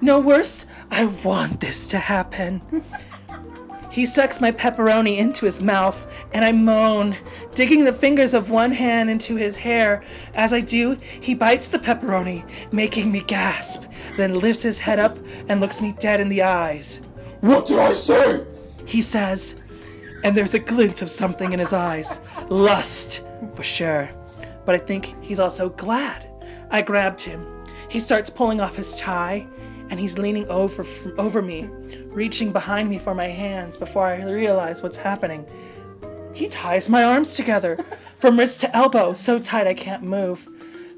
No 0.00 0.18
worse, 0.18 0.66
I 0.90 1.04
want 1.04 1.60
this 1.60 1.86
to 1.88 1.98
happen. 1.98 2.62
He 3.90 4.06
sucks 4.06 4.40
my 4.40 4.52
pepperoni 4.52 5.18
into 5.18 5.46
his 5.46 5.60
mouth, 5.60 5.96
and 6.32 6.44
I 6.44 6.52
moan, 6.52 7.16
digging 7.56 7.84
the 7.84 7.92
fingers 7.92 8.34
of 8.34 8.48
one 8.48 8.70
hand 8.70 9.10
into 9.10 9.34
his 9.34 9.56
hair. 9.56 10.04
As 10.32 10.52
I 10.52 10.60
do, 10.60 10.96
he 11.20 11.34
bites 11.34 11.66
the 11.66 11.80
pepperoni, 11.80 12.48
making 12.70 13.10
me 13.10 13.20
gasp, 13.20 13.82
then 14.16 14.38
lifts 14.38 14.62
his 14.62 14.78
head 14.78 15.00
up 15.00 15.18
and 15.48 15.60
looks 15.60 15.80
me 15.80 15.96
dead 15.98 16.20
in 16.20 16.28
the 16.28 16.42
eyes. 16.42 17.00
What 17.40 17.66
did 17.66 17.80
I 17.80 17.92
say? 17.92 18.46
He 18.86 19.02
says, 19.02 19.56
and 20.22 20.36
there's 20.36 20.54
a 20.54 20.60
glint 20.60 21.02
of 21.02 21.10
something 21.10 21.52
in 21.52 21.58
his 21.58 21.72
eyes. 21.72 22.20
Lust, 22.50 23.22
for 23.54 23.62
sure. 23.62 24.10
But 24.66 24.74
I 24.74 24.78
think 24.78 25.14
he's 25.22 25.38
also 25.38 25.68
glad. 25.68 26.26
I 26.70 26.82
grabbed 26.82 27.20
him. 27.20 27.46
He 27.88 28.00
starts 28.00 28.28
pulling 28.28 28.60
off 28.60 28.74
his 28.74 28.96
tie, 28.96 29.46
and 29.88 30.00
he's 30.00 30.18
leaning 30.18 30.48
over 30.48 30.84
over 31.16 31.42
me, 31.42 31.68
reaching 32.06 32.52
behind 32.52 32.88
me 32.88 32.98
for 32.98 33.14
my 33.14 33.28
hands 33.28 33.76
before 33.76 34.04
I 34.04 34.22
realize 34.22 34.82
what's 34.82 34.96
happening. 34.96 35.46
He 36.32 36.48
ties 36.48 36.88
my 36.88 37.04
arms 37.04 37.34
together, 37.34 37.78
from 38.18 38.36
wrist 38.36 38.60
to 38.62 38.76
elbow, 38.76 39.12
so 39.12 39.38
tight 39.38 39.68
I 39.68 39.74
can't 39.74 40.02
move. 40.02 40.48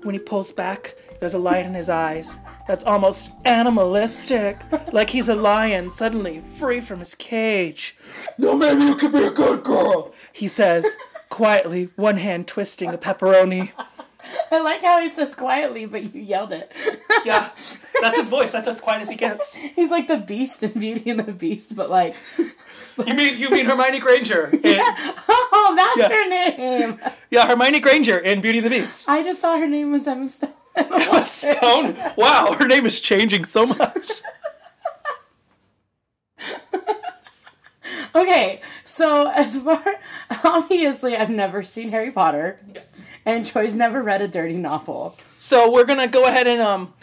When 0.02 0.14
he 0.14 0.18
pulls 0.18 0.52
back, 0.52 0.96
there's 1.20 1.34
a 1.34 1.38
light 1.38 1.66
in 1.66 1.74
his 1.74 1.88
eyes 1.88 2.38
that's 2.66 2.84
almost 2.84 3.30
animalistic, 3.44 4.58
like 4.92 5.10
he's 5.10 5.28
a 5.28 5.34
lion 5.34 5.90
suddenly 5.90 6.42
free 6.58 6.80
from 6.80 7.00
his 7.00 7.14
cage. 7.14 7.96
Now 8.38 8.54
maybe 8.54 8.84
you 8.84 8.96
could 8.96 9.12
be 9.12 9.24
a 9.24 9.30
good 9.30 9.62
girl. 9.64 10.12
He 10.32 10.48
says, 10.48 10.86
quietly, 11.32 11.88
one 11.96 12.18
hand 12.18 12.46
twisting 12.46 12.90
a 12.90 12.98
pepperoni. 12.98 13.70
I 14.52 14.60
like 14.60 14.82
how 14.82 15.00
he 15.00 15.10
says 15.10 15.34
quietly, 15.34 15.84
but 15.86 16.14
you 16.14 16.20
yelled 16.20 16.52
it. 16.52 16.70
Yeah, 17.24 17.50
that's 18.00 18.16
his 18.18 18.28
voice. 18.28 18.52
That's 18.52 18.68
as 18.68 18.80
quiet 18.80 19.02
as 19.02 19.08
he 19.10 19.16
gets. 19.16 19.54
He's 19.54 19.90
like 19.90 20.06
the 20.06 20.16
Beast 20.18 20.62
in 20.62 20.72
Beauty 20.78 21.10
and 21.10 21.18
the 21.18 21.32
Beast, 21.32 21.74
but 21.74 21.90
like, 21.90 22.14
You 22.38 23.14
mean 23.14 23.38
you 23.38 23.50
mean 23.50 23.66
Hermione 23.66 23.98
Granger? 23.98 24.48
In, 24.62 24.78
oh, 25.28 25.74
that's 25.76 25.98
Yeah. 25.98 26.08
her 26.16 26.28
name. 26.28 27.00
yeah, 27.30 27.46
Hermione 27.48 27.80
Granger 27.80 28.18
in 28.18 28.40
Beauty 28.42 28.58
and 28.58 28.66
the 28.66 28.70
Beast. 28.70 29.08
I 29.08 29.22
just 29.24 29.40
saw 29.40 29.56
her 29.58 29.66
name 29.66 29.90
was 29.90 30.06
Emma 30.06 30.28
Stone. 30.28 30.52
Emma 30.76 31.24
Stone. 31.24 31.96
Wow, 32.16 32.52
her 32.58 32.66
name 32.68 32.84
is 32.86 33.00
changing 33.00 33.46
so 33.46 33.66
much. 33.66 34.10
Okay, 38.14 38.60
so 38.92 39.28
as 39.34 39.56
far 39.56 39.82
obviously 40.44 41.16
I've 41.16 41.30
never 41.30 41.62
seen 41.62 41.90
Harry 41.90 42.10
Potter, 42.10 42.60
and 43.24 43.44
Troy's 43.46 43.74
never 43.74 44.02
read 44.02 44.22
a 44.22 44.28
dirty 44.28 44.56
novel. 44.56 45.16
So 45.38 45.70
we're 45.70 45.84
gonna 45.84 46.06
go 46.08 46.24
ahead 46.26 46.46
and 46.46 46.60
um 46.60 46.94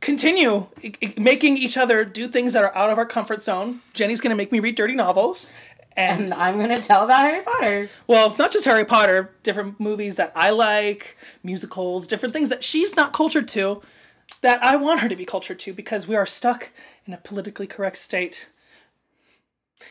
continue 0.00 0.66
i- 0.82 0.92
i- 1.02 1.14
making 1.16 1.56
each 1.56 1.76
other 1.76 2.04
do 2.04 2.28
things 2.28 2.52
that 2.52 2.62
are 2.64 2.76
out 2.76 2.90
of 2.90 2.98
our 2.98 3.06
comfort 3.06 3.42
zone. 3.42 3.80
Jenni's 3.94 4.20
gonna 4.20 4.34
make 4.36 4.52
me 4.52 4.60
read 4.60 4.74
dirty 4.76 4.94
novels, 4.94 5.48
and 5.96 6.24
And 6.24 6.34
I'm 6.34 6.58
gonna 6.58 6.80
tell 6.80 7.04
about 7.04 7.22
Harry 7.22 7.42
Potter. 7.42 7.90
well, 8.06 8.34
not 8.38 8.50
just 8.52 8.64
Harry 8.66 8.84
Potter, 8.84 9.30
different 9.42 9.78
movies 9.80 10.16
that 10.16 10.32
I 10.34 10.50
like, 10.50 11.16
musicals, 11.42 12.06
different 12.06 12.32
things 12.34 12.48
that 12.50 12.64
she's 12.64 12.96
not 12.96 13.12
cultured 13.12 13.48
to, 13.48 13.80
that 14.40 14.62
I 14.62 14.76
want 14.76 15.00
her 15.00 15.08
to 15.08 15.16
be 15.16 15.24
cultured 15.24 15.58
to 15.60 15.72
because 15.72 16.06
we 16.08 16.16
are 16.16 16.26
stuck 16.26 16.70
in 17.06 17.12
a 17.14 17.16
politically 17.18 17.66
correct 17.66 17.96
state. 17.98 18.48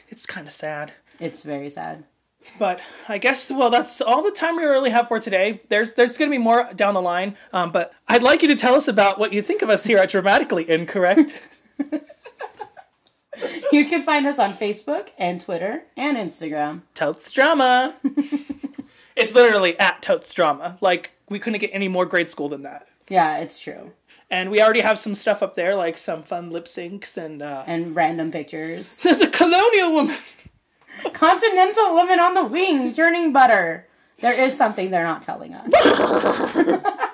It's 0.09 0.25
kind 0.25 0.47
of 0.47 0.53
sad. 0.53 0.93
It's 1.19 1.41
very 1.41 1.69
sad. 1.69 2.03
But 2.59 2.81
I 3.07 3.17
guess 3.19 3.49
well, 3.51 3.69
that's 3.69 4.01
all 4.01 4.21
the 4.21 4.31
time 4.31 4.57
we 4.57 4.63
really 4.63 4.89
have 4.89 5.07
for 5.07 5.19
today. 5.19 5.61
There's 5.69 5.93
there's 5.93 6.17
going 6.17 6.29
to 6.29 6.33
be 6.35 6.43
more 6.43 6.69
down 6.75 6.93
the 6.93 7.01
line. 7.01 7.37
Um, 7.53 7.71
but 7.71 7.93
I'd 8.07 8.23
like 8.23 8.41
you 8.41 8.47
to 8.49 8.55
tell 8.55 8.75
us 8.75 8.87
about 8.87 9.17
what 9.19 9.31
you 9.31 9.41
think 9.41 9.61
of 9.61 9.69
us 9.69 9.85
here 9.85 9.97
at 9.97 10.09
Dramatically 10.09 10.69
Incorrect. 10.69 11.39
You 13.71 13.85
can 13.89 14.03
find 14.03 14.27
us 14.27 14.37
on 14.37 14.53
Facebook 14.53 15.07
and 15.17 15.41
Twitter 15.41 15.85
and 15.97 16.15
Instagram. 16.17 16.81
Totes 16.93 17.31
drama. 17.31 17.95
it's 19.15 19.33
literally 19.33 19.77
at 19.79 20.03
Totes 20.03 20.31
Drama. 20.33 20.77
Like 20.81 21.11
we 21.29 21.39
couldn't 21.39 21.59
get 21.59 21.71
any 21.73 21.87
more 21.87 22.05
grade 22.05 22.29
school 22.29 22.47
than 22.47 22.61
that. 22.61 22.87
Yeah, 23.09 23.37
it's 23.39 23.59
true. 23.59 23.93
And 24.29 24.51
we 24.51 24.61
already 24.61 24.81
have 24.81 24.99
some 24.99 25.15
stuff 25.15 25.41
up 25.41 25.55
there, 25.55 25.75
like 25.75 25.97
some 25.97 26.21
fun 26.21 26.51
lip 26.51 26.65
syncs 26.65 27.17
and 27.17 27.41
uh, 27.41 27.63
And 27.65 27.95
random 27.95 28.31
pictures. 28.31 28.85
there's 28.97 29.21
a 29.21 29.27
colonial 29.29 29.91
woman. 29.93 30.17
Continental 31.11 31.93
woman 31.93 32.19
on 32.19 32.33
the 32.33 32.43
wing 32.43 32.93
churning 32.93 33.33
butter. 33.33 33.87
There 34.19 34.33
is 34.33 34.55
something 34.55 34.89
they're 34.91 35.03
not 35.03 35.21
telling 35.21 35.53
us. 35.53 35.69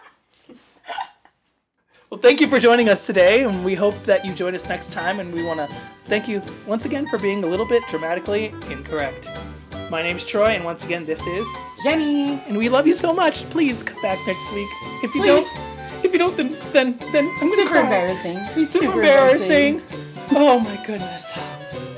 Well, 2.10 2.20
thank 2.20 2.42
you 2.42 2.48
for 2.48 2.60
joining 2.60 2.90
us 2.90 3.06
today, 3.06 3.44
and 3.44 3.64
we 3.64 3.76
hope 3.76 3.94
that 4.06 4.26
you 4.26 4.34
join 4.34 4.56
us 4.56 4.68
next 4.68 4.92
time. 4.92 5.20
And 5.20 5.32
we 5.32 5.44
want 5.44 5.60
to 5.60 5.70
thank 6.06 6.28
you 6.28 6.42
once 6.66 6.86
again 6.86 7.06
for 7.08 7.20
being 7.20 7.44
a 7.44 7.48
little 7.48 7.68
bit 7.68 7.84
dramatically 7.88 8.46
incorrect. 8.72 9.30
My 9.92 10.02
name's 10.02 10.26
Troy, 10.26 10.48
and 10.48 10.66
once 10.66 10.84
again, 10.84 11.06
this 11.06 11.20
is, 11.28 11.46
Jenni, 11.86 12.42
and 12.48 12.58
we 12.58 12.68
love 12.68 12.88
you 12.88 12.96
so 12.96 13.14
much. 13.14 13.48
Please 13.52 13.84
come 13.84 14.02
back 14.02 14.18
next 14.26 14.52
week. 14.54 14.68
If 15.04 15.14
you 15.14 15.22
Please. 15.22 15.28
don't, 15.28 16.04
if 16.04 16.12
you 16.12 16.18
don't, 16.18 16.36
then 16.36 16.58
then 16.74 16.98
then 17.12 17.28
I'm 17.28 17.40
gonna 17.42 17.56
super 17.56 17.70
cry. 17.70 17.82
embarrassing. 17.84 18.40
He's 18.56 18.72
Super, 18.72 18.86
super, 18.86 19.00
embarrassing. 19.02 19.82
Oh 20.32 20.60
my 20.60 20.84
goodness. 20.88 21.32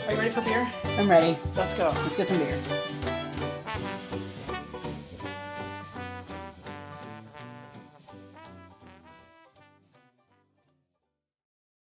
Are 0.08 0.12
you 0.12 0.18
ready 0.18 0.30
for 0.30 0.42
beer? 0.42 0.70
I'm 0.98 1.10
ready. 1.10 1.38
Let's 1.56 1.74
go. 1.74 1.94
Let's 2.04 2.18
get 2.18 2.28
some 2.28 2.38
beer. 2.38 2.91